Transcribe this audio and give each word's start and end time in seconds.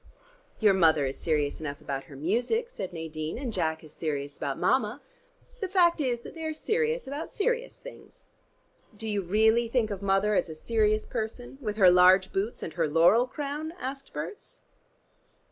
"Your 0.59 0.73
mother 0.73 1.05
is 1.05 1.19
serious 1.19 1.59
enough 1.61 1.79
about 1.79 2.05
her 2.05 2.15
music," 2.15 2.69
said 2.69 2.91
Nadine. 2.91 3.37
"And 3.37 3.53
Jack 3.53 3.83
is 3.83 3.93
serious 3.93 4.35
about 4.35 4.57
Mama. 4.57 4.99
The 5.59 5.67
fact 5.67 6.01
is 6.01 6.21
that 6.21 6.33
they 6.33 6.43
are 6.43 6.55
serious 6.55 7.05
about 7.05 7.29
serious 7.29 7.77
things." 7.77 8.25
"Do 8.97 9.07
you 9.07 9.21
really 9.21 9.67
think 9.67 9.91
of 9.91 10.01
Mother 10.01 10.33
as 10.33 10.49
a 10.49 10.55
serious 10.55 11.05
person 11.05 11.59
with 11.61 11.77
her 11.77 11.91
large 11.91 12.33
boots 12.33 12.63
and 12.63 12.73
her 12.73 12.87
laurel 12.87 13.27
crown?" 13.27 13.73
asked 13.79 14.11
Berts. 14.11 14.61